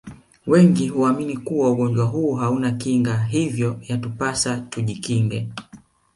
[0.47, 5.47] Wengi huamini kuwa ugonjwa huu hauna Kinga hivyo yatupasa tujikinge